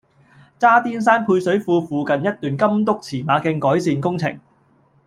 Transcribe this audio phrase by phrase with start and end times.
[0.57, 4.39] 渣甸山配水庫附近一段金督馳馬徑改善工程